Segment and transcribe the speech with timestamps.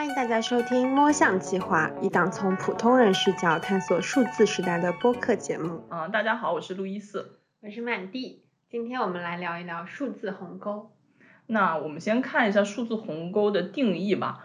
[0.00, 5.84] 欢迎大家收听《摸象计划》，一档从普通人视角探索数字时代的播客节目。
[5.90, 7.38] 嗯，大家好，我是路易斯。
[7.60, 8.42] 我是满地。
[8.70, 10.90] 今天我们来聊一聊数字鸿沟。
[11.46, 14.38] 那我们先看一下数字鸿沟的定义吧。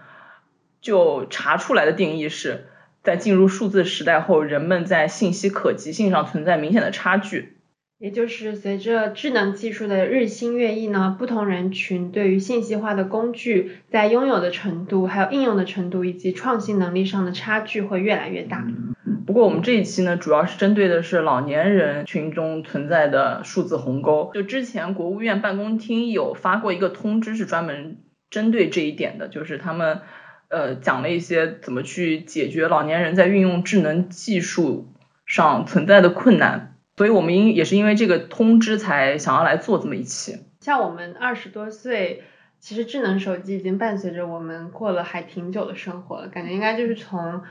[0.82, 2.68] 就查出来的定义是，
[3.02, 7.55] 在进入数字时代后，人们在信息可及性上存在明显的差距。
[7.98, 18.68] 也就是随着智能技术的日新月异呢，不同人群对于信息化的工具在拥有的程度、还有应用的程度以及创新能力上的差距会越来越大。
[19.26, 24.30] 不过我们这一期呢，主要是针对的是老年人群中存在的数字鸿沟。
[24.34, 27.98] 就之前国务院办公厅有发过一个通知，是专门
[28.30, 30.02] 针对这一点的，就是他们
[30.50, 34.94] 呃讲了一些怎么去解决老年人在运用智能技术
[35.26, 36.75] 上存在的困难。
[36.98, 40.40] 所以我们因也是因为这个通知才想要来做这么一期。
[40.62, 42.24] 像我们二十多岁，
[42.60, 47.42] 其实智能手机已经伴随着我们过了还挺久的生活了，感觉应该就是从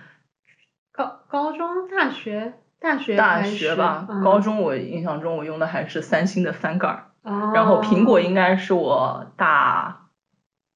[0.91, 10.09] 高高中、大学、大学大学吧，高中我印象中我用的还是三星的翻盖，然后苹果应该是我大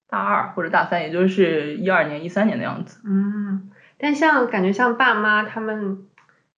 [0.08, 3.00] 大二或者大三，也就是一二年、一三年的样子。
[3.06, 6.04] 嗯，但像感觉像爸妈他们。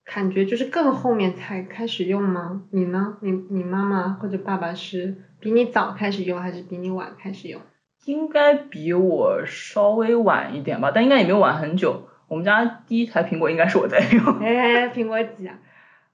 [0.04, 2.62] 感觉就是更后面才开始用吗？
[2.70, 3.16] 你呢？
[3.20, 7.60] 你你妈妈或者爸爸是比你早开始用，还是比你晚开始用？
[8.06, 12.08] 应该比我稍微晚一点吧，但应该也没有晚很久。
[12.28, 14.38] 我们家第一台苹果应该是我在用。
[14.38, 15.58] 哎，苹果几啊？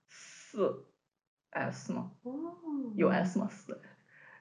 [0.09, 0.85] 四
[1.51, 2.11] S 吗？
[2.23, 2.33] 哦。
[2.97, 3.47] 有 S 吗？
[3.51, 3.81] 四。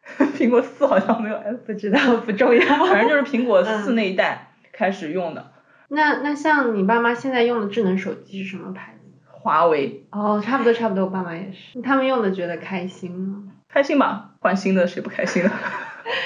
[0.38, 2.86] 苹果四好像没有 S，不知道，不重要。
[2.86, 5.52] 反正就是苹果四那一代开始用的。
[5.90, 8.95] 那那像你爸妈现在用的智能手机是什么牌子？
[9.46, 13.44] 华为哦，差不多差不多，我爸妈也是，他们用的觉得开心吗？
[13.70, 15.52] 开心吧，换新的谁不开心呢？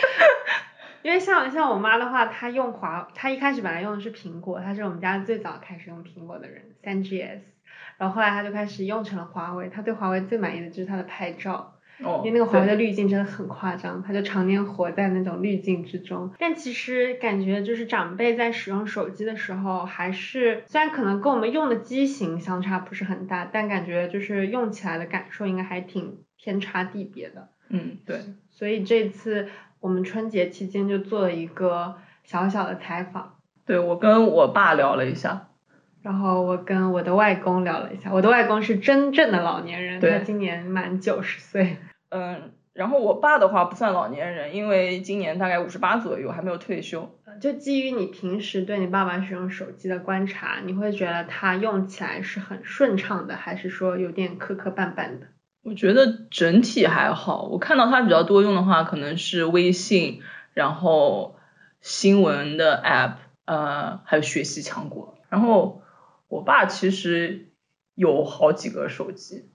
[1.03, 7.39] 因为像像我妈的话，她用华，她一开始本来用的是苹果，她是我们家最早开始用苹果的人，三 GS，
[7.97, 11.73] 然后后来她就开始用成了华为，她对华为最满意的就是它的拍照。
[11.99, 16.31] 因为那个华为的滤镜真的很夸张，他就常年活在那种滤镜之中。
[16.39, 27.49] 但其实感觉就是长辈在使用手机的时候，还是虽然可能跟我们用的机型相差不是很大，但感觉就是用起来的感受应该还挺天差地别的。
[27.69, 28.19] 嗯，对。
[28.49, 29.47] 所以这次
[29.79, 33.35] 我们春节期间就做了一个小小的采访。
[33.65, 35.49] 对，我跟我爸聊了一下，
[36.01, 38.11] 然后我跟我的外公聊了一下。
[38.11, 41.77] 我的外公是真正的老年人，他今年满九十岁。
[42.09, 47.15] 嗯，然后我爸的话不算老年人，因为今年大概五十八左右，还没有退休。
[47.39, 55.27] 就基于你平时对你爸爸使用手机的观察，你会觉得他用起来是很顺畅的，还是说有点磕磕绊绊的？
[55.61, 60.21] 我觉得整体还好，我看到他比较多用的话，可能是微信，
[60.53, 61.37] 然后
[61.81, 63.15] 新闻的 app，
[63.45, 65.17] 呃，还有学习强国。
[65.29, 65.83] 然后
[66.27, 67.49] 我爸其实
[67.93, 69.49] 有好几个手机。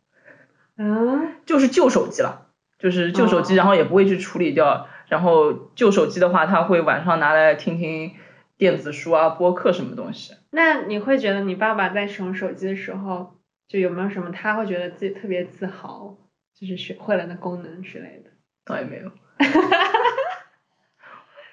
[0.76, 2.43] 嗯，就是旧手机了，
[2.84, 4.86] 就是旧手机，然后也不会去处理掉。
[5.08, 8.12] 然后旧手机的话，他会晚上拿来听听
[8.58, 10.34] 电子书啊、播客什么东西。
[10.50, 16.14] 那你会觉得你爸爸在使用手机的时候，就有没有什么他会觉得自己特别自豪，
[16.60, 18.30] 就是学会了的功能之类的？
[18.66, 19.10] 倒也没有。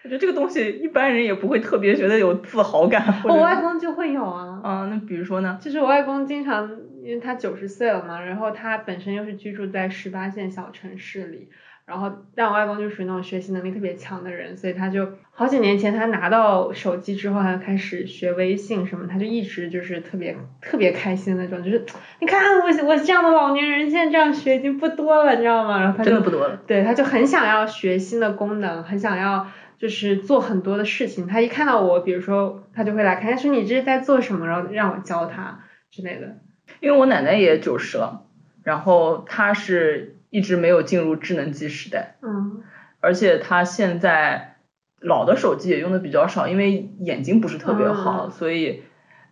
[0.04, 3.22] 我觉得这个东西一般人也不会特别觉得有自豪感。
[3.24, 4.60] 我外公就会有啊。
[4.62, 5.58] 啊，那比如说呢？
[5.62, 6.70] 就是我外公经常，
[7.04, 11.50] 因为他九十岁了嘛，然后他本身又是居住在十八线小城市里，
[11.86, 21.84] 然后但我外公就属于那种学习能力特别强的人，所以他就好几年前他拿到手机之后，他就开始学微信什么，他就一直就是特别特别开心那种，就是
[22.20, 25.80] 你看我我这样的老年人现在这样学已经不多了，你知道吗？
[25.80, 26.62] 然后他真的不多了。
[26.68, 29.48] 对，他就很想要学新的功能，很想要。
[29.82, 36.38] 就是做很多的事情，他一看到我，比如说他就会来看，他说你这是在做什么，然后让我教他之类的。
[36.82, 38.26] 因为我奶奶也九十了，
[38.64, 42.18] 然后她是一直没有进入智能机时代。
[42.22, 42.64] 嗯。
[43.00, 44.58] 而且她现在
[45.00, 48.84] 老的手机也用的比较少，因为眼睛不是特别好，所以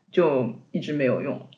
[0.09, 1.49] 就一直没有用。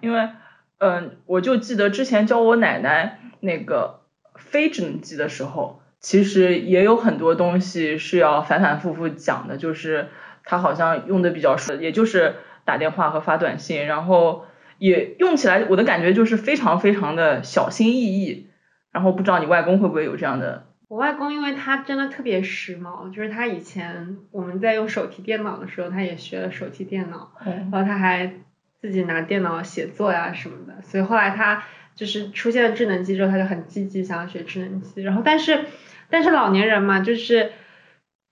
[0.00, 0.30] 因为
[0.78, 4.00] 嗯，我就记得之前教我奶奶那个
[4.36, 5.78] 非智能机的时候。
[6.02, 10.08] 其实也有很多东西是要反反复复讲的，就是
[10.44, 14.46] 她好像用的比较顺，也就是打电话和发短信，然后
[14.80, 18.48] 也用起来，我的感觉就是非常非常的小心翼翼。
[18.90, 20.66] 然后不知道你外公会不会有这样的？
[20.88, 28.32] 我外公因为他真的特别时髦，就是他以前我们在用手提电脑的时候，他也学了手提电脑，然后他还
[28.80, 31.62] 自己拿电脑写作呀什么的，所以后来他
[31.94, 35.66] 就是出现了智能机之后，他就很积极想要学智能机，然后但是。
[36.12, 37.52] 但是老年人嘛，就是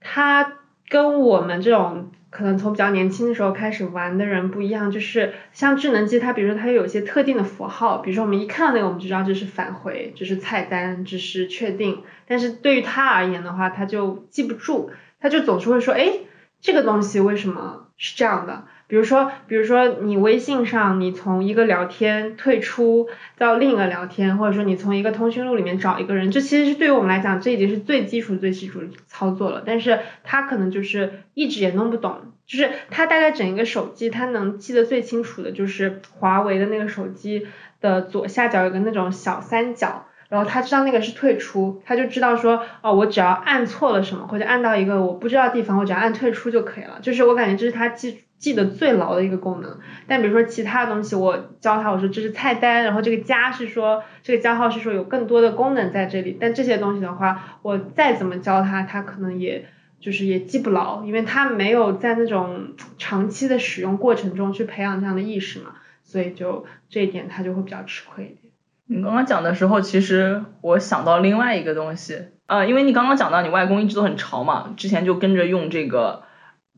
[0.01, 0.55] 他
[0.89, 12.03] 跟我们这种可能从比较年轻的时候开始玩的人不一样，就是像智能机，它比如说它有一些特定的符号，比如说我们一看到那个我们就知道这是返回，这是菜单，这是确定。
[12.27, 14.91] 但是对于他而言的话，他就记不住，
[15.21, 16.13] 他就总是会说，哎，
[16.61, 18.65] 这个东西为什么是这样的？
[18.89, 23.07] 比如说，比如说你微信上，你从一个聊天退出
[23.37, 29.63] 到另一个聊天，或者说你从一个通讯录里面找一个人，这其实是对于我们来讲，这已经是最基础、最基础的操作了。
[29.67, 37.47] 但是他可能就是一直也弄不懂，就是他大概整一个手机，他能记得最清楚的就是华为的那个手机
[37.83, 47.01] 的左下角有个那种小三角，然后他知道那个是退出，他就知道说，哦，我只要按错了什么，或者按到一个我不知道的地方，我只要按退出就可以了。
[47.03, 48.21] 就是我感觉这是他记。
[48.39, 59.67] 记得最牢的一个功能，但比如说其他东西，我教他我说这是菜单，然后这个加是说这个加号是说有更多的功能在这里，但这些东西的话，我再怎么教他，他可能也
[59.99, 65.73] 就是也记不牢，因为他没有在那种长期的使用过程中去培养这样的意识嘛，
[66.05, 68.53] 所以就这一点他就会比较吃亏一点。
[68.87, 76.23] 你刚刚讲的时候，其实我想到另外一个东西，呃，因为你刚刚讲到你外公一直都很潮嘛，之前就跟着用这个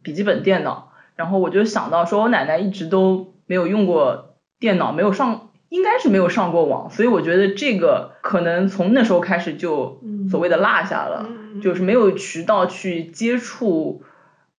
[0.02, 0.89] 笔记本电脑。
[1.20, 10.00] 然后我就想到，说我奶奶一直都没有用过电脑，没有上，应该是没有上过网，所以我觉得这个可能从那时候开始就
[10.30, 11.28] 所谓的落下了，
[11.62, 14.02] 就是没有渠道去接触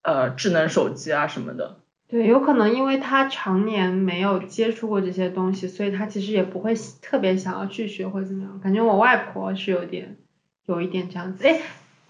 [0.04, 1.78] 呃智能手机啊什么的。
[2.08, 8.60] 对，有可能因为他常年没有接触过这些东西，所以他其实也不会特别想要去学或怎么样。
[8.62, 10.18] 感觉我外婆是有点，
[10.68, 11.60] 有一点这样子，哎。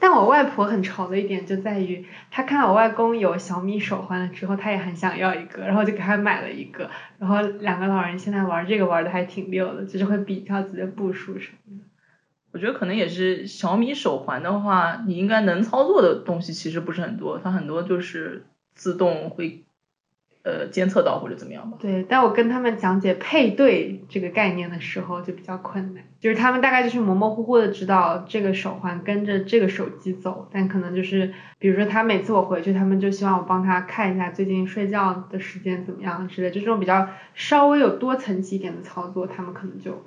[0.01, 6.89] 但我外婆很潮的一点就在于，她看到我外公有小米手环了之后，她也很想要一个，然后就给他买了一个，
[7.19, 11.83] 然后两个老人现在玩这个玩的还挺溜的，就是会比较自己的步数什么的。
[12.51, 18.43] 我觉得可能也是小米手环的话，你应该能操作的东西其实不是很多，它很多就是
[18.73, 19.63] 自动会。
[20.43, 21.77] 呃，监测到或者怎么样吧。
[21.79, 40.03] 对，但我跟他们讲解配对这个概念的时候就比较困难，就是他们大概就是模模糊糊的知道这个手环跟着这个手机走，但可能就是，比如说他每次我回去，他们就希望我帮他看一下最近睡觉的时间怎么样之类，就这种比较稍微有多层级一点的操作，他们可能就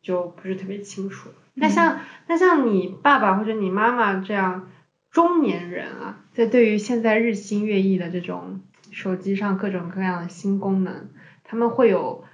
[0.00, 1.28] 就不是特别清楚。
[1.52, 4.70] 那像那像你爸爸或者你妈妈这样
[5.10, 8.60] 中年人啊，在对于现在日新月异的这种。
[8.94, 11.10] 手机上各种各样的新功能，
[11.42, 12.24] 他们会有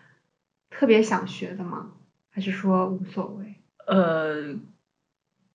[0.68, 1.92] 特别想学的吗？
[2.30, 3.56] 还是说无所谓？
[3.86, 4.56] 呃，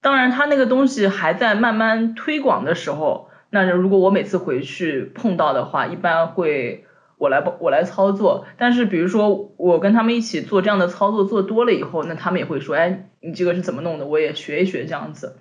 [0.02, 6.86] 当然，他那个东西还在慢慢推广的时候，那如果我每次回去碰到的话，一般会
[7.18, 8.46] 我来我来操作。
[8.58, 14.08] 但是比如说我跟他们一起做这样的操作做多了以后，那他们也会说，哎，你这个是怎么弄的？
[14.08, 15.38] 我也学一学这样子。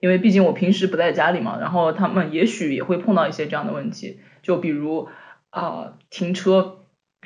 [0.00, 4.20] 因为毕竟我平时不在家里嘛，然后他们也许也会碰到一些这样的问题。
[4.48, 5.10] 就比如
[5.50, 6.78] 啊，停车，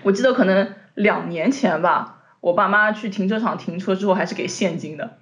[0.02, 5.18] 我记得可能两年前吧，我爸妈去停车场停车之后还是给现金的。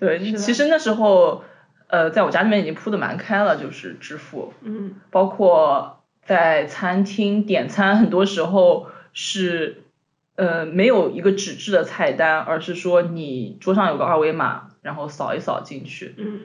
[0.00, 1.44] 对，其实那时候
[1.86, 4.52] 呃，在我家里面已经铺的蛮开了，就是支付。
[4.62, 4.96] 嗯。
[5.12, 9.84] 包括在餐厅点餐，很多时候是
[10.34, 16.16] 呃没有一个纸质的菜单，而是说你桌上有个二维码，然后扫一扫进去。
[16.18, 16.40] 嗯。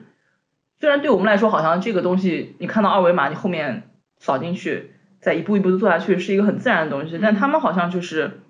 [0.79, 3.89] 虽然对我们来说，好像这个东西你看到二维码，你后面。
[4.19, 7.19] 扫进去，再一步一步的做下去，是一个很自然的东西。
[7.21, 8.41] 但他们好像就是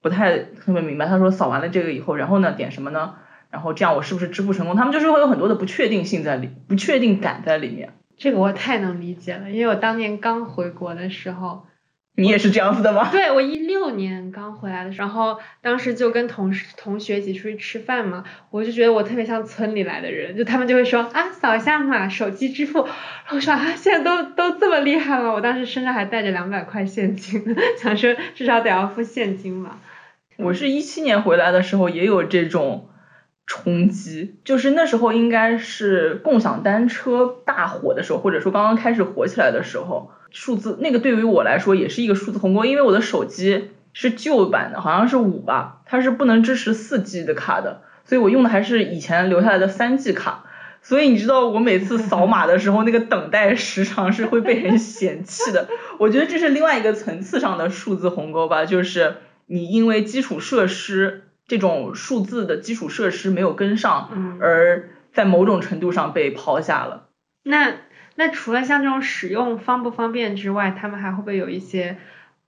[0.00, 1.06] 不太特别明白。
[1.06, 3.14] 他说扫完了这个以后，然后呢点什么呢？
[3.50, 4.76] 然后这样我是不是支付成功？
[4.76, 7.92] 他们就是会有很多的不确定性在里，不确定感在里面。
[8.16, 11.66] 这个我太能理解了，因为我当年刚回国的时候。
[12.14, 13.08] 你也是这样子的吗？
[13.12, 27.42] 对，我一六年刚回来的时候，然后当时就跟同事同学一起出去吃饭嘛，我就觉得我特别像村里来的人，就他们就会说啊，扫一下码，手机支付，然后说啊，现在都都这么厉害了，我当时身上还带着两百块现金，
[27.80, 29.78] 想说至少得要付现金嘛。
[30.36, 32.88] 我是一七年回来的时候也有这种
[33.46, 40.10] 冲击，就是那时候应该是共享单车大火的时候，或者说刚刚开始火起来的时候。
[40.34, 50.44] 数字那个对于我来说也是一个数字鸿沟，因为我的手机是旧版的，好像是五吧，它是不能支持四 G 的卡的，所以我用的还是以前留下来的三 G 卡。
[50.80, 55.68] 所以你知道我每次扫码的时候，那个等待时长是会被人嫌弃的。
[55.98, 67.08] 我觉得这是另外一个层次上的数字鸿沟吧，就是你因为基础设施这种数字的基础设施没有跟上，而在某种程度上被抛下了。
[67.42, 67.74] 那。
[68.14, 71.96] 那除了像这种使用方不方便之外，他们还会不会有一些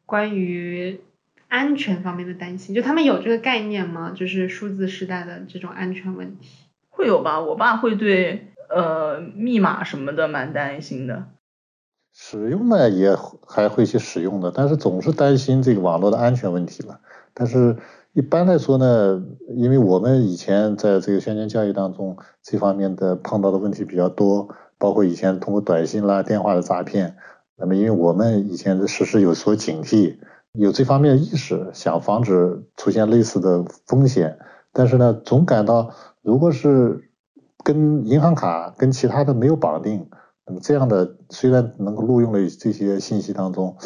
[0.04, 1.00] 关于
[1.48, 2.74] 安全方面的担心？
[2.74, 4.12] 就他们有这个概念吗？
[4.14, 6.50] 就是数字时代的这种安全问题？
[6.90, 11.28] 会有吧，我爸会对呃密码什么的蛮担心的。
[12.12, 13.16] 使用呢也
[13.48, 17.00] 还会去使用的，但是总是担心这个网络的安全问题了。
[17.32, 17.78] 但是
[18.14, 19.20] 一般来说呢，
[19.56, 27.16] 因为我们以前在这个宣传教育当中，这方面的碰到的问题比较多，包括以前通过短信啦、电话的诈骗。
[27.56, 30.16] 那么因为我们以前的时时有所警惕，
[30.52, 34.38] 有这方面的意识，想防止出现类似的风险。
[34.72, 35.90] 但是呢，总感到
[36.22, 37.10] 如果是
[37.64, 40.08] 跟银行卡跟其他的没有绑定。
[40.46, 43.76] 那么这样的虽然能够录用了这些信息当中，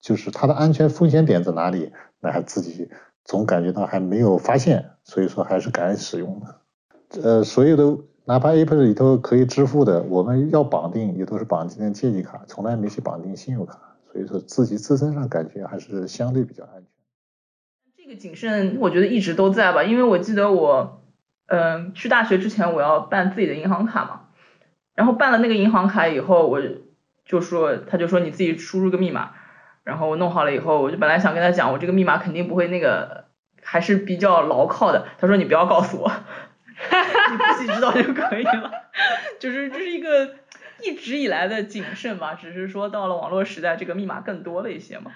[0.00, 2.88] 就是它的安全风险点在哪里，那还自己
[3.26, 7.20] 总感觉到还没有发现，所以说还是敢使用的。
[7.22, 13.78] 呃，所有的哪怕 App 里头可以支付的，我们要绑定也都是绑定的借记卡，从来没去绑定信用卡，
[14.10, 16.86] 所以说自己自身上感觉还是相对比较安全。
[17.96, 21.02] 这个谨慎我觉得一直都在吧，因为我记得我
[21.46, 24.20] 嗯去大学之前我要办自己的银行卡嘛。
[24.94, 26.58] 然后办了那个银行卡以后，我
[27.26, 29.32] 就说，他就说你自己输入个密码，
[29.86, 33.26] 然后我弄好了以后，我就本来想跟他讲，我这个密码肯定不会那个，
[33.62, 35.06] 还是比较牢靠的。
[35.16, 36.10] 他说你不要告诉我，
[37.30, 38.70] 你自己知道就可以了。
[39.38, 40.34] 就是这是一个
[40.82, 45.12] 一直以来的谨慎吧，只是说到了网络时代，这个密码更多了一些嘛。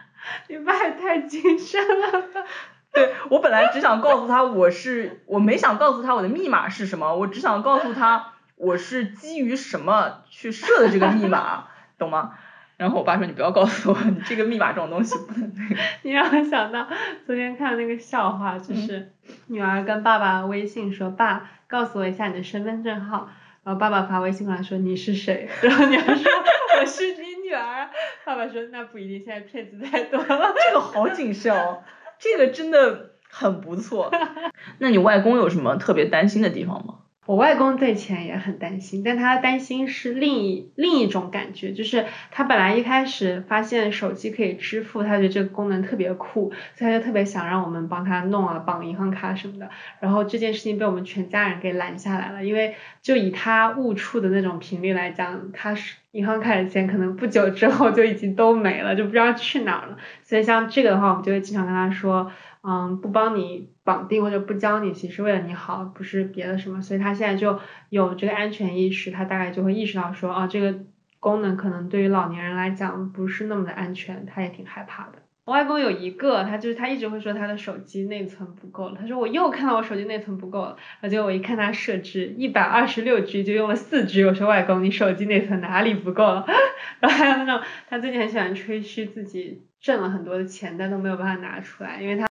[0.47, 2.23] 你爸也太谨慎了。
[2.95, 8.35] 对我本来只想告诉他我是，我没想告诉他我的密码是什么，我只想告诉他。
[8.55, 12.35] 我是基于什么去设的这个密码，懂吗？
[12.81, 15.79] 然后我爸说你不要告诉我，你这个密码这种东西不能那个。
[16.01, 16.89] 你让我想到
[17.27, 19.13] 昨天看那个笑话，就是
[19.49, 23.29] 女儿跟爸爸微信说：“爸，告诉我一下你的身份证号。”
[23.65, 26.33] 然后爸爸发微信过来说：“你是谁？” 然后女儿说
[26.81, 27.91] ：“我是你女儿。”
[28.25, 31.83] 爸爸说：“那不一定，现在骗子太多了。”这个好谨慎哦，
[32.19, 34.11] 这个真的很不错。
[34.81, 37.00] 那你外公有什么特别担心的地方吗？
[37.31, 49.71] 我外公对钱也很担心，但他担心是另一另一种感觉，就是他本来一开始发现手机可以支付，他觉得这个功能特别酷，所以他就特别想让我们帮他弄啊，绑银行卡什么的。
[50.01, 59.97] 然后这件事情被我们全家人给拦下来了，因为就以他误触的那种频率来讲，他是银行卡的钱可能不久之后就已经都没了，就不知道去哪儿了。
[60.25, 62.33] 所以像这个的话，我们就会经常跟他说。
[62.63, 70.79] 嗯，不帮你绑定或者不教你，其实为了你好，不是别的什么，所以他现在就有这个安全意识，他大概就会意识到说，哦，这个
[71.19, 75.13] 功能可能对于老年人来讲不是那么的安全，他也挺害怕的。
[75.47, 86.47] 我外公有一个，他就是他一直会说他的手机内存不够了，他说我又看到我手机内存不够了，而且我一看他设置一百二十六 G 就用了四 G，我说外公你手机内存哪里不够了？
[87.01, 92.30] 然后还有那种他最近很喜欢吹嘘自己挣了很多的钱，但都没有办法拿出来，因为他。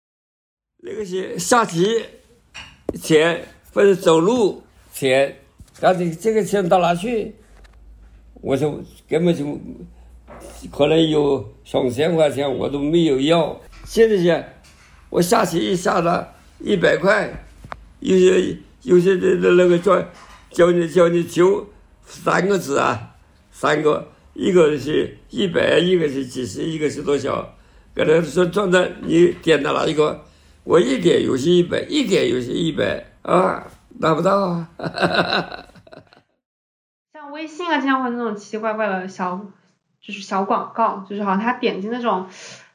[0.87, 2.05] 那个是下棋
[3.01, 4.63] 钱或者走路
[4.93, 5.35] 钱，
[5.81, 7.35] 但是这个钱到哪去？
[8.43, 9.59] 我说根本就
[10.71, 13.59] 可能有上千块钱我都没有要。
[13.87, 14.45] 现在是，
[15.09, 17.47] 我下棋一下了一百块，
[18.01, 20.05] 有些有些的的那个叫
[20.51, 21.67] 叫你叫你求
[22.05, 23.17] 三个字啊，
[23.51, 27.57] 三个，一个是一百，一个是几十，一个是多少？
[27.95, 30.23] 跟他说转的，你点到哪一个？
[30.65, 33.67] 我一点游戏一百，一点游戏一百啊，
[34.01, 34.69] 拿不到啊！
[37.13, 39.47] 像微信啊，经常会那种奇奇怪怪的小，
[40.01, 42.27] 就是小广告，就是好像他点击那种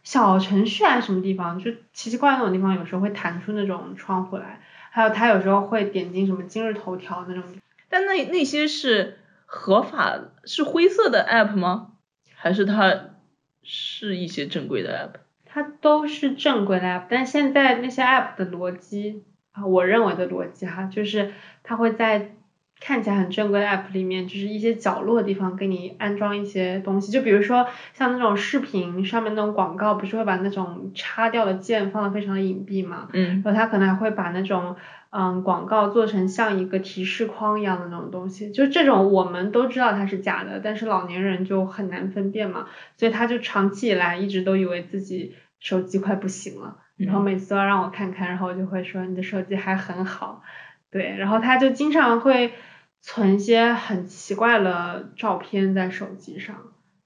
[0.03, 4.61] 小程序啊什么地方，就奇奇怪那种地方，有时候会弹出那种窗户来。
[4.91, 7.43] 还有他有时候会点进什么今日头条那种。
[7.89, 9.17] 但那那些是
[9.47, 11.93] 合法，是灰色的 app 吗？
[12.35, 13.15] 还是它
[13.63, 15.19] 是一些正规的 app？
[15.51, 22.35] 它都是正规的 app，但现在那些 app 的逻辑啊，我认为的逻辑哈，就是它会在
[22.79, 33.09] 看起来很正规的 app 里面，就是一些角落的地方给你安装一些东西，就比如说像那种视频上面那种广告，不是会把那种插掉的键放的非常的隐蔽嘛？
[33.13, 33.41] 嗯。
[33.43, 34.75] 然后它可能还会把那种
[35.09, 42.67] 嗯广告做成像一个提示框一样的那种东西，就这种我们都知道它是假的，但是老年人就很难分辨嘛，
[42.97, 45.35] 所以他就长期以来一直都以为自己。
[45.61, 50.41] 手机快不行了，然后每次都要让我看看，然后我就会说你的手机还很好，
[50.89, 52.53] 对，然后他就经常会
[53.01, 56.55] 存一些很奇怪的照片在手机上。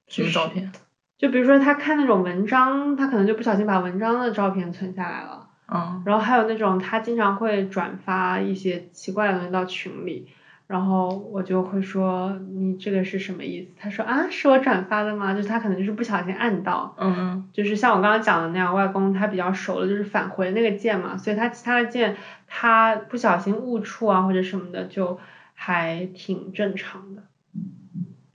[0.08, 0.72] 什么照片？
[1.18, 5.48] 就比如说他看那种文章，他可能就不小心把文章的照片存下来了。
[5.68, 6.04] 嗯。
[6.06, 10.28] 然后还有那种他经常会转发一些奇怪的东西到群里。
[10.66, 13.72] 然后我就会说你这个是什么意思？
[13.78, 15.34] 他说啊，是我转发的吗？
[15.34, 22.16] 就是他可能就是不小心按到，嗯嗯，就是像我刚刚讲的那样，外公他比较熟的就是返回那个键嘛，所以他其他的键
[22.48, 25.20] 他不小心误触啊或者什么的就
[25.66, 27.24] 还挺正常的。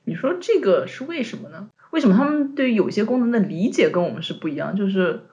[0.06, 1.68] 你说这个是为什么呢？
[1.90, 4.74] 为什么他们对于有些功能的理解跟我们是不一样？
[4.76, 5.24] 就是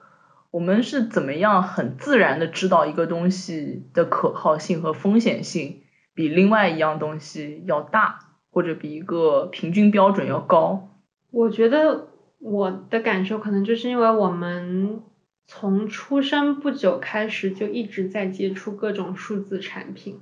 [0.50, 8.18] 我们是怎么样很自然的知道一个东西的可靠性和风险性比另外一样东西要大，
[8.50, 10.90] 或者比一个平均标准要高？
[11.30, 12.08] 我觉得
[12.40, 15.00] 我的感受可能就是因为我们
[15.46, 20.20] 从出生不久开始就一直在接触各种数字产品、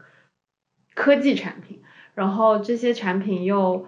[0.94, 1.82] 科技产品，
[2.14, 3.86] 然后这些产品又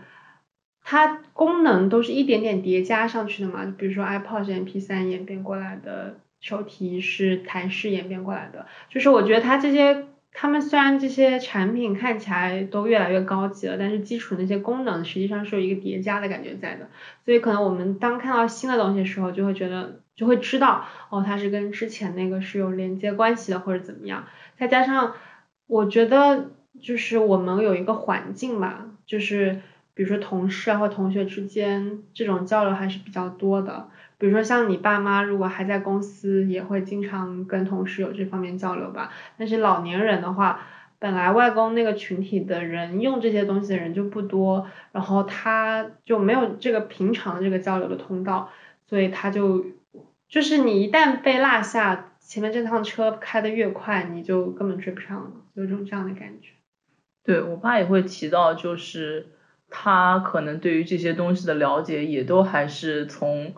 [0.83, 10.07] 它功能都是一点点叠加上去的嘛，比如说 iPod MP3 演变过来的，手提是台式演变过来的，就是我觉得它这些。
[10.39, 16.91] 他们虽然这些产品看起来都越来越高级了，但是基础那些功能实际上是有一个叠加的感觉在的，
[17.25, 24.27] 所以可能我们当看到新的东西的时候，就会觉得就会知道哦，它是跟之前那个是有连接关系的或者怎么样。
[24.59, 25.15] 再加上
[25.67, 29.61] 我觉得就是我们有一个环境吧，就是
[29.95, 33.89] 比如说同事啊或同学之间这种交流还是比较多的。
[34.19, 39.13] 比如说像你爸妈如果还在公司，也会经常跟同事有这方面交流吧。
[39.37, 40.61] 但是老年人的话，
[40.99, 48.49] 本来外公那个群体的人用这些东西的人就不多，然后他就没有这个平常这个交流的通道，
[48.87, 49.67] 所以他就
[50.29, 56.53] 就是你一旦被落下，前面这趟车开得越快，你就根本追不上了，有种这样的感觉。
[57.27, 59.27] 对我爸也会提到，就是
[59.69, 63.55] 他可能对于这些东西的了解，也都还是从。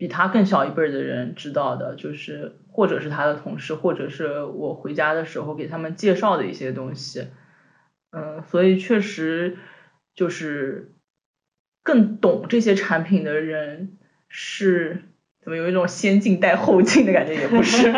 [0.00, 7.26] 比他更小一辈的人知道的，就是或者是他的同事，或者是我回家的时候给他们介绍的一些东西，
[8.12, 9.56] 嗯，所以确实
[10.14, 10.92] 就是
[11.82, 15.02] 更懂这些产品的人是
[15.42, 17.92] 怎么有一种先进带后进的感觉，也不是，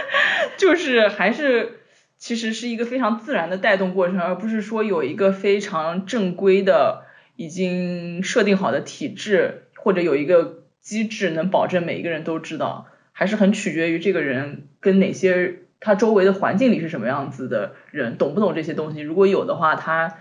[0.56, 1.81] 就是还是
[2.22, 7.02] 其实是一个非常自然的带动过程，而不是说有一个非常正规的
[7.34, 10.62] 已经设定好的体制，或者有一个。
[10.82, 19.00] 机制能保证每一个人都知道，还是很取决于这个人跟哪些他周围的环境里是什么样子的人，懂不懂这些东西？
[19.00, 20.18] 如果有的话，他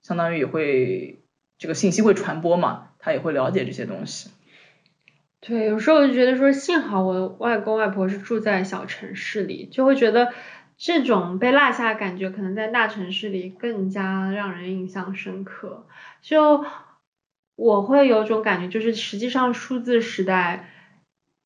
[0.00, 1.18] 相当于也会
[1.58, 4.30] 这个信息会传播嘛，他也会了解这些东西。
[5.40, 10.32] 对，有时候我就觉得说，幸好我外公外婆是住在小城市里，就会觉得
[10.80, 15.86] 这种被落下的感觉，可能在大城市里更加让人印象深刻。
[16.20, 16.64] 就。
[17.56, 20.70] 我会有种感觉，就是实际上数字时代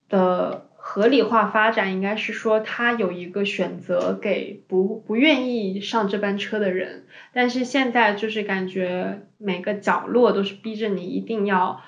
[0.08, 11.82] 的合理化发展，应该是说它有一个选择给不不愿意上这班车的人，但是现在就是感觉每个角落都是逼着你一定要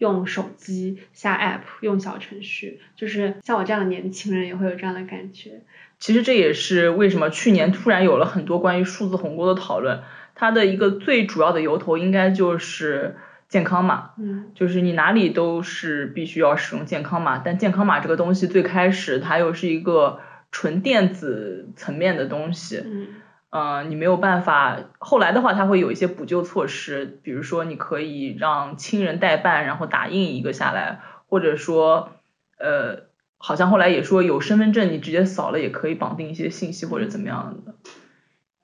[0.00, 5.62] 用手机下 app 用小程序，就是像我这样的年轻人也会有这样的感觉。
[6.00, 10.02] 其实这也是为什么去年突然有了很多关于数字鸿沟的讨论，
[10.34, 13.16] 它的一个最主要的由头应该就是。
[13.50, 20.20] 健康码，嗯，就是你哪里都是必须要使用健康码，但健康码这个东西最开始它又是一个
[20.52, 23.08] 纯电子层面的东西，嗯，
[23.50, 32.12] 呃，你没有办法，后来的话它会有一些补救措施，比如说你可以让亲人代办，然后打印一个下来，或者说，
[32.58, 33.08] 呃，
[33.38, 37.74] 好像后来也说有身份证你直接扫了也可以绑定一些信息或者怎么样的，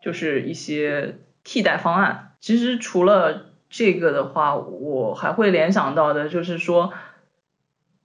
[0.00, 2.34] 就是一些替代方案。
[2.38, 6.92] 其实除了这个的话，我还会联想到的，就是说，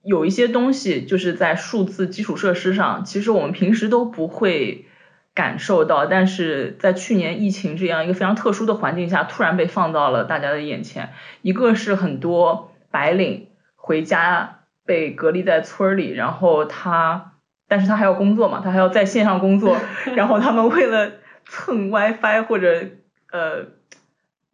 [0.02, 4.86] 有一些东西就是在数字基础设施上，其实我们平时都不会
[5.34, 11.14] 感受到，但是在去年疫情这样一个非常特殊的环境下，突然被放到了大家的眼前。
[11.42, 17.34] 一个是很多白领回家被隔离在村里，然后他，
[17.68, 19.78] 但是他还要工作嘛，他还要在线上工作，
[20.16, 21.12] 然后他们为了
[21.46, 22.86] 蹭 WiFi 或者
[23.32, 23.66] 呃。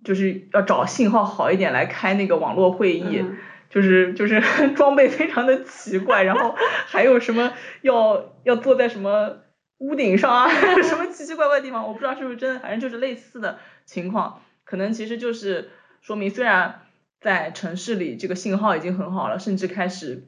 [0.03, 3.25] 就是要找信号好一点来开那个网络会议，
[3.69, 4.41] 就是就是
[4.73, 9.39] 装备非常的奇怪，然后还有什么要要坐在什么
[9.79, 10.49] 屋顶上啊，
[10.81, 15.69] 什么奇奇怪怪的地方，我不知道是不是真的，反正就是类似的情况，可能其实就是
[16.01, 16.81] 说明虽然
[17.19, 20.27] 在城市里这个信号已经很好了，甚至开始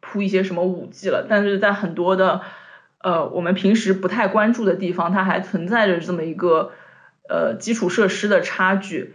[0.00, 2.42] 铺一些什么五 G 了，但是在很多的
[2.98, 6.72] 呃我们平时不太关注的地方，它还存在着这么一个。
[7.28, 9.14] 呃，基础设施的差距，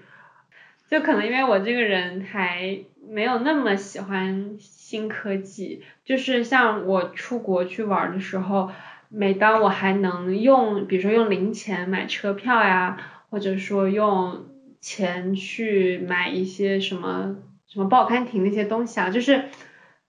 [0.90, 8.72] 就可能因为我这个人还没有那么喜欢新科技，就是像我出国去玩的时候，
[9.10, 12.98] 每当我还能用，比如说用零钱买车票呀，
[13.30, 14.46] 或者说用
[14.82, 17.36] 钱去买一些什么
[17.68, 19.46] 什么报刊亭那些东西啊，就是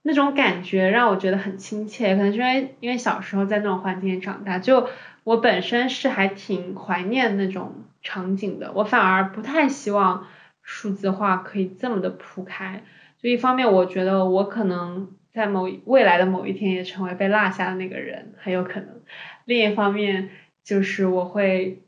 [0.03, 4.89] 那种感觉让我觉得很亲切，可能是因为因为小时候在那种环境里长大，就
[5.25, 7.85] 我本身是还挺怀念那种。
[8.01, 10.29] 场景的，我反而不太希望
[10.63, 12.85] 数字化可以这么的铺开，
[13.21, 19.01] 就一方面，我觉得我可能在某未来的某一天也成为被落下的那个人，很有可能。
[19.45, 20.31] 另一方面，
[20.65, 21.83] 就是我会，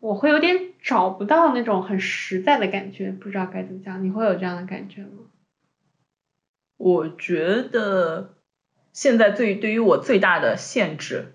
[0.00, 4.04] 我会有点找不到那种很实在的感觉，不知道该怎么讲。
[4.04, 5.24] 你会有这样的感觉吗？
[6.76, 8.34] 我觉得
[8.92, 11.34] 现在最对于我最大的限制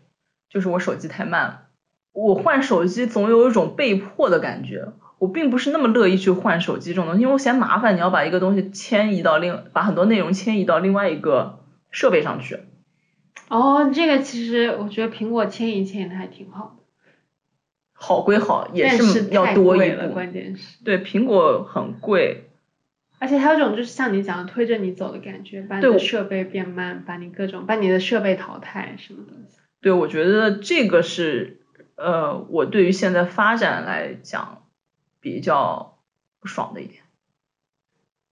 [0.50, 1.70] 就是我手机太慢了。
[2.12, 4.92] 我换手机总有一种被迫的感觉。
[5.20, 7.96] 我并不是那么乐意去换手机这种东西，因为我嫌麻烦。
[7.96, 12.60] 你要把一个东西迁移到另，把很多内容迁移到另外一个设备上去。
[13.50, 16.84] 哦，这个其实我觉得苹果迁移迁移的还挺好的。
[17.94, 20.10] 好归好，也是要多一步。
[20.14, 20.84] 关键是。
[20.84, 22.44] 对，苹果很贵。
[23.18, 29.58] 而且还有种就是像你讲的推着你走的感觉，把你的设备变慢，把你各种把你的设备淘汰什么东西。
[29.82, 31.62] 对，我觉得这个是
[31.96, 34.62] 呃，我对于现在发展来讲。
[35.34, 36.00] 比较
[36.40, 37.04] 不爽的一点，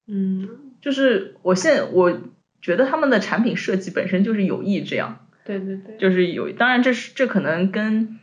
[0.08, 2.18] 嗯，就是我现我
[2.62, 8.20] 觉得他们的产品设计本身就是有意这样，对对对，就是有，当然这是这可能跟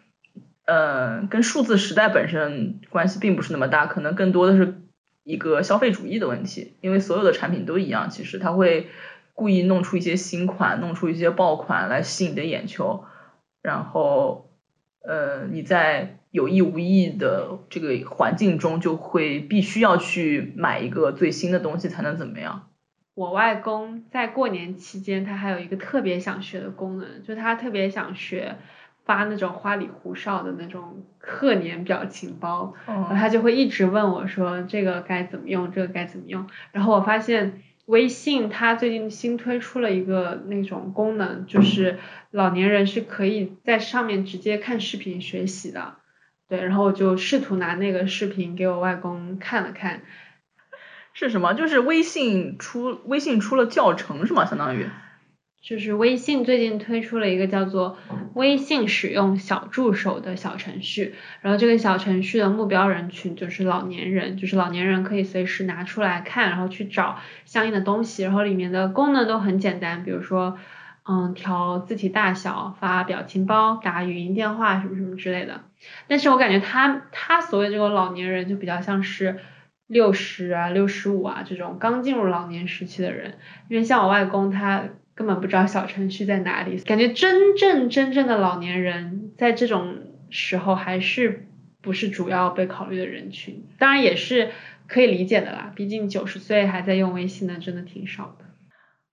[0.64, 4.80] 呃跟数字时代本身关系并不是那么大，可能更多的是
[5.22, 8.88] 一个消费主义的问题，因为所有的产品都一样，其实他会
[9.34, 13.04] 故意弄出一些新款，弄出一些爆款来吸引你的眼球，
[13.60, 14.50] 然后
[15.02, 16.18] 呃你在。
[16.32, 22.70] 有意无意的这个环境中，就会必须要去买一个最新的东西才能怎么样？
[23.14, 28.56] 我外公在过年期间，他还有一个特别想学的功能，就他特别想学
[29.04, 36.48] 发那种花里胡哨的那种贺年表情包，然后他就会一直问我说这个该怎么用，这个该怎么用？
[36.72, 37.62] 然后我发现。
[37.86, 41.98] 微信它最近新推出了一个那种功能，就是
[42.30, 45.96] 老年人是可以在上面直接看视频学习的。
[46.48, 50.02] 对，然后我就试图拿那个视频给我外公看了看，
[51.14, 51.54] 是什么？
[51.54, 54.44] 就是微信出微信出了教程是吗？
[54.44, 54.86] 相当于，
[55.62, 57.96] 就是微信最近推出了一个叫做
[58.34, 70.58] 微信使用小助手的小程序，然后这个小程序的目标人群就是老年人，就是老年人可以随时拿出来看，然后去找相应的东西，然后里面的功能都很简单，比如说。
[71.04, 75.62] 嗯，调字体大小，发表情包，打语音电话，什么什么之类的。
[76.06, 79.40] 但是我感觉他他所谓这个老年人，就比较像是
[79.88, 83.34] 六十啊、六十五啊这种刚进入老年时期的人。
[83.68, 84.84] 因为像我外公，他
[85.16, 86.78] 根本不知道小程序在哪里。
[86.78, 89.98] 感觉真正真正的老年人，在这种
[90.30, 91.48] 时候还是
[91.80, 93.66] 不是主要被考虑的人群。
[93.76, 94.50] 当然也是
[94.86, 98.44] 可以理解的啦，毕竟九十岁还在用微信的，真的挺少的。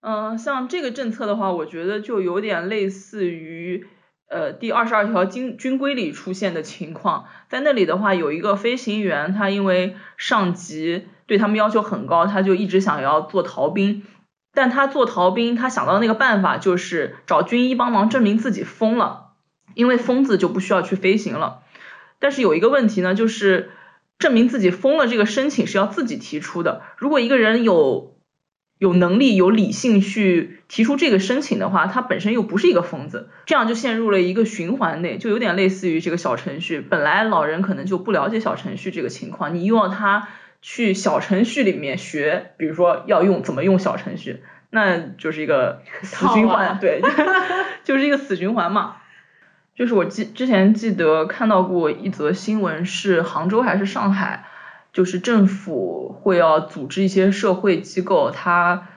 [0.02, 3.86] 嗯，像这个政策的话，我觉得就有点类似于
[4.30, 14.04] 呃第二十二条军军规里出现的情况，在那里的话，有一个飞行员，他因为上级对他们要求很高，他就一直想要做逃兵，
[14.54, 19.34] 但他做逃兵，他想到那个办法就是找军医帮忙证明自己疯了，
[19.74, 21.64] 因为疯子就不需要去飞行了。
[22.20, 23.72] 但是有一个问题呢，就是
[24.18, 28.09] 证明自己疯了这个申请是要自己提出的，如果一个人有。
[28.80, 36.80] 有能力、有理性去提出这个申请的话，他本身又不是一个疯子，这样就陷入了一个循环内，就有点类似于这个小程序。
[36.80, 40.30] 本来老人可能就不了解小程序这个情况，你又要他
[40.62, 47.02] 去小程序里面学，比如说要用怎么用小程序，那就是一个死循环，对，
[47.84, 48.96] 就是一个死循环嘛。
[49.76, 54.46] 就是我记之前记得看到过一则新闻，是杭州还是上海？
[54.92, 58.88] 就是政府会要组织一些社会机构，它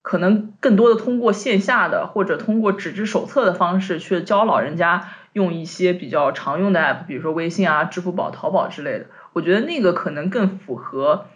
[0.00, 9.06] 可能更多的通过线下的或者通过纸质手册的方式去教老人家用一些比较常用的 app，比如说微信啊、支付宝、淘宝之类的。
[9.34, 11.26] 我觉得那个可能更符合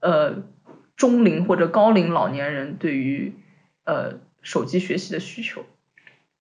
[0.00, 0.42] 呃
[0.94, 3.34] 中龄或者高龄老年人对于
[3.84, 5.64] 呃手机学习的需求。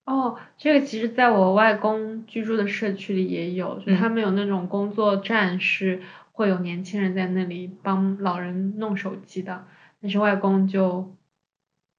[0.06, 6.02] 哦，这个其实在我外公居住的社区里也有，就他们有那种工作站是。
[6.40, 9.66] 会有年轻人在那里帮老人弄手机的，
[10.02, 11.14] 但是外公就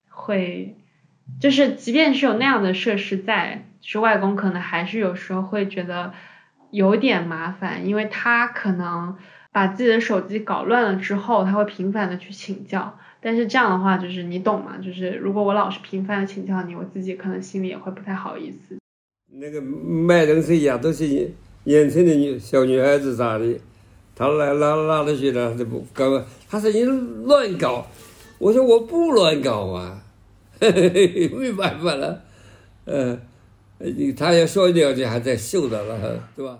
[0.08, 0.78] 会，
[1.38, 6.14] 就是即便是有那样的设施在，是外公可能还是有时候会觉得
[6.70, 9.18] 有点麻烦，因为他可能
[9.52, 14.78] 把自己的手机搞乱了之后，他会频繁的去请教，但是这样的话就是你懂吗？
[14.82, 18.78] 就是如果我老是频繁的请教你，我自己可能心里也会不太好意思。
[19.34, 21.30] 那个卖东西呀，都是
[21.64, 23.60] 年轻的女小女孩子啥的。
[24.20, 26.82] 他来拉拉的去了，他不搞，他说你
[27.24, 27.86] 乱搞，
[28.36, 30.02] 我说我不乱搞啊，
[30.60, 32.22] 没办法了，
[32.84, 33.18] 嗯，
[34.14, 35.98] 他要说两句还在秀的了，
[36.36, 36.58] 对吧？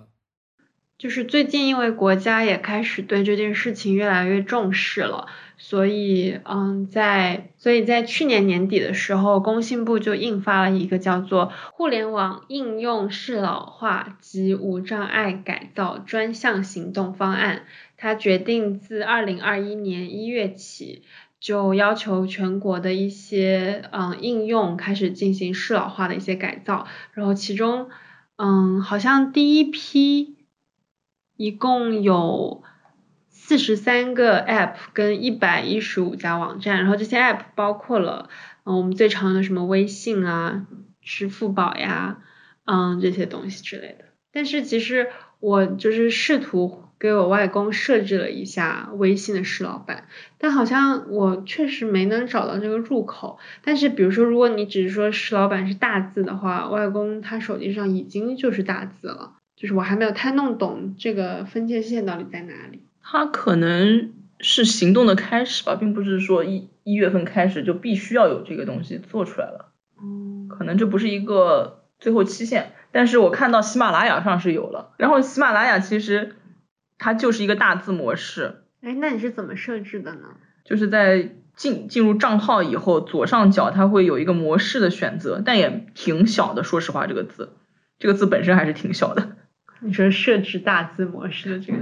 [1.01, 17.57] 就是最近因为国家也开始对这件事情越来越重视了，所以嗯，在所以在去年年底的时候，工信部就印发了一个叫做《互联网应用适老化及无障碍改造专项行动方案》，
[17.97, 21.03] 它决定自二零二一年一月起，
[21.41, 27.89] 就要求全国的一些嗯应用开始进行适老化的一些改造，然后其中
[28.37, 30.37] 嗯好像第一批。
[31.41, 32.63] 一共有
[33.31, 38.29] 四十三个 App 跟一百一十五家网站，然后这些 App 包括了
[38.65, 40.67] 嗯我们最常用的什么微信啊、
[41.01, 42.19] 支付宝呀，
[42.67, 44.05] 嗯这些东西之类的。
[44.31, 45.09] 但是其实
[45.41, 53.39] 我就是试图给我外公设置了一下微信的石老板，但好像我确实没能找到这个入口。
[53.65, 59.37] 但是比如说如果你只是说石老板是大字的话，外公他手机上已经就是大字了。
[59.61, 62.81] 就是我还没有太弄懂这个分界线到底在哪里。
[63.03, 69.73] 它可能是行动的开始吧，并不是说一一月份开始就必须要有这个东西做出来了。
[70.03, 70.49] 嗯。
[70.49, 74.95] 可能这不是一个最后期限，但是我看到喜马拉雅上是有了。
[74.97, 76.37] 然后喜马拉雅其实
[76.97, 78.63] 它就是一个大字模式。
[78.81, 80.29] 哎，那你是怎么设置的呢？
[80.65, 86.65] 就是在进进入账号以后，左上角它会有一个模式的选择，但也挺小的。
[86.65, 87.51] 说实话，这个字，
[87.99, 89.37] 这个字本身还是挺小的。
[89.83, 91.79] 你说设置大字模式的这个，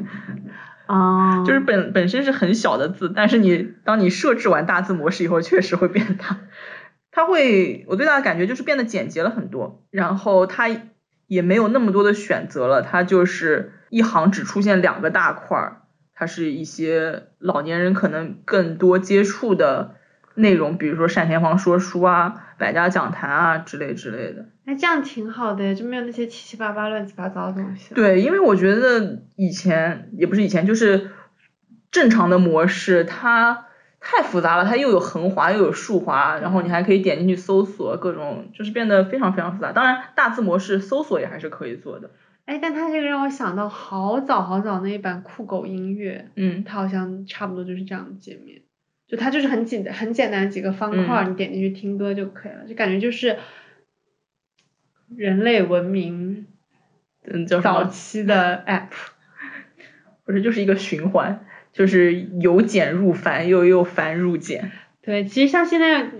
[0.86, 6.38] 哦，就是本本身是很小的字，但是你当你设置完大字模式以后，确实会变大。
[7.10, 10.68] 它会，我最大的感觉就是变得简洁了很多，然后它
[11.26, 15.82] 也没有那么多的选择了，它就是一行只出现两个大块儿，
[16.14, 19.96] 它是一些老年人可能更多接触的
[20.34, 24.46] 内容，比如说单田芳说书啊、百家讲坛啊之类之类的。
[24.68, 27.94] 哎，这样挺好的，就没有那些七七八八、乱七八糟的东西。
[27.94, 31.10] 对，因为我觉得以前也不是以前，就是
[31.90, 33.64] 正常的模式，它
[33.98, 39.72] 太复杂了，它又有横滑又有竖滑，然后你还可以点进去搜索各种，就是变得非常非常复杂。
[39.72, 42.10] 当然，大字模式搜索也还是可以做的。
[42.44, 48.60] 哎，但它这个让我想到好早好早那一版酷狗音乐，嗯，它好像差不多就是这样的界面，
[49.08, 53.38] 就它就是很简很简单几个方块，你点进去听歌就可以了，就感觉就是。
[55.16, 56.46] 人类文明，
[57.24, 58.88] 嗯，早期的 app，
[60.24, 64.70] 不是就是一个循环，就是由简入繁，又又繁入简。
[65.02, 66.10] 对，其实像现在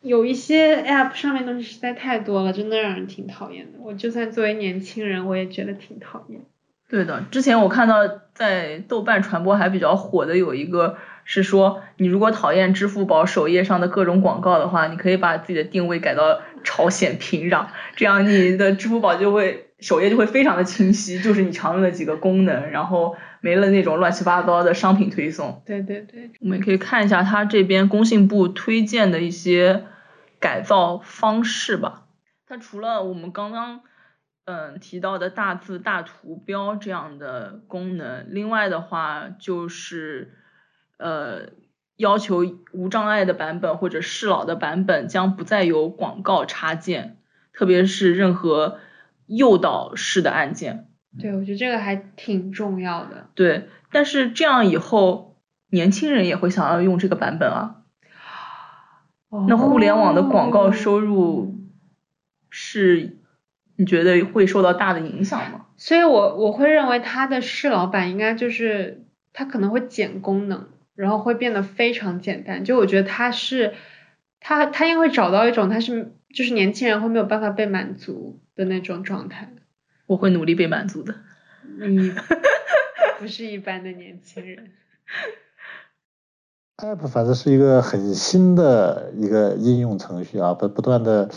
[0.00, 3.78] 有一些 app 上面东西实在太多了，真的让人挺讨厌的。
[3.80, 6.40] 我就算作为年轻人，我也觉得挺讨厌。
[6.88, 25.62] 对的，之前我看到在豆瓣传播还比较火的有一个是说，你如果讨厌支付宝首页上的各种广告的话，你可以把自己的定位改到朝鲜平壤，这样你的支付宝就会首页就会非常的清晰，就是你常用的几个功能，然后没了那种乱七八糟的商品推送。
[25.66, 29.84] 对对对，我们可以看一下他这边工信部推荐的一些
[30.40, 32.02] 改造方式吧。
[32.46, 33.80] 它除了我们刚刚。
[34.46, 40.34] 嗯，提到的大字大图标这样的功能，另外的话就是
[41.04, 41.50] 呃
[41.96, 47.18] 要求无障碍的版本或者适老的版本将不再有广告插件，
[47.52, 48.78] 特别是任何
[49.26, 50.88] 诱导式的按键。
[51.20, 53.28] 对，我觉得这个还挺重要的。
[53.34, 55.36] 对，但是这样以后
[55.68, 57.82] 年轻人也会想要用这个版本啊。
[59.48, 61.54] 那互联网的广告收入
[62.48, 63.18] 是？
[63.76, 65.66] 你觉得会受到大的影响吗？
[65.76, 72.64] 所以，我我会认为它的适老版应该就是它可能会减功能，然后会变得非常简单。
[72.64, 73.74] 就我觉得他是，
[74.40, 79.52] 他他应该会找到一种他是就是年轻人会没有办法被满足的那种状态。
[80.06, 81.14] 我会努力被满足的。
[81.78, 82.12] 你
[83.18, 84.72] 不是一般的年轻人。
[86.76, 91.30] App 反正是一个很新的一个应用程序啊，不不断的。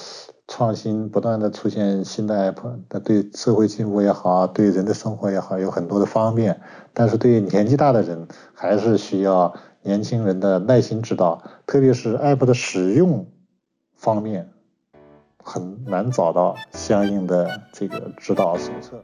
[0.48, 6.62] 创新不断的出现新的 app，那对社会进步也好，对人的生活也好，有很多的方便。
[6.94, 13.28] 但是对年纪大的人，还是需要年轻人的耐心指导，特别是 app 的使用
[13.96, 14.50] 方面，
[15.44, 19.04] 很难找到相应的这个指导手册。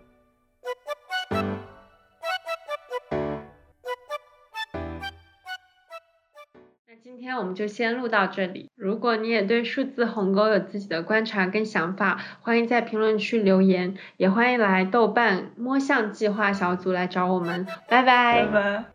[7.33, 8.69] 天我们就先录到这里。
[8.75, 17.65] 如果你也对数字鸿沟有自己的观察跟想法，欢迎在评论区留言，也欢迎来豆瓣摸象计划小组来找我们。
[17.89, 18.45] 拜拜。
[18.45, 18.85] 拜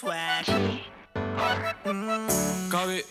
[0.00, 0.97] 拜。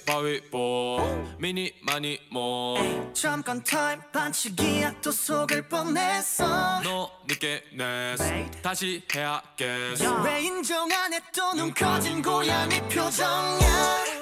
[0.05, 1.35] 가위바위보.
[1.39, 2.77] 미니 많이 뭐
[3.13, 6.81] 잠깐 타임 반칙이야 또 속을 뻔했어.
[6.83, 8.23] 너 늦게 냈어.
[8.61, 10.21] 다시 해야겠어.
[10.23, 14.16] 왜 인정 안 해 또 눈 커진 고양이 표정이야